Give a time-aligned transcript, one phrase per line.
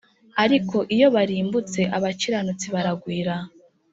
[0.43, 3.35] ariko iyo barimbutse abakiranutsi baragwira